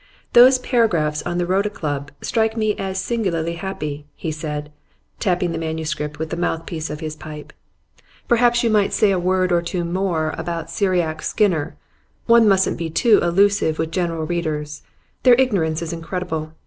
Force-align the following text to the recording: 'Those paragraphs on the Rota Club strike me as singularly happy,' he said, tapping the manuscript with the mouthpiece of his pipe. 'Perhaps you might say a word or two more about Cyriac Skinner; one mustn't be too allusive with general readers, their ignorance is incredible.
'Those 0.33 0.57
paragraphs 0.57 1.21
on 1.27 1.37
the 1.37 1.45
Rota 1.45 1.69
Club 1.69 2.09
strike 2.23 2.57
me 2.57 2.75
as 2.77 2.99
singularly 2.99 3.53
happy,' 3.53 4.07
he 4.15 4.31
said, 4.31 4.71
tapping 5.19 5.51
the 5.51 5.59
manuscript 5.59 6.17
with 6.17 6.31
the 6.31 6.35
mouthpiece 6.35 6.89
of 6.89 7.01
his 7.01 7.15
pipe. 7.15 7.53
'Perhaps 8.27 8.63
you 8.63 8.71
might 8.71 8.93
say 8.93 9.11
a 9.11 9.19
word 9.19 9.51
or 9.51 9.61
two 9.61 9.85
more 9.85 10.33
about 10.39 10.71
Cyriac 10.71 11.21
Skinner; 11.21 11.75
one 12.25 12.47
mustn't 12.47 12.79
be 12.79 12.89
too 12.89 13.19
allusive 13.21 13.77
with 13.77 13.91
general 13.91 14.25
readers, 14.25 14.81
their 15.21 15.35
ignorance 15.35 15.83
is 15.83 15.93
incredible. 15.93 16.51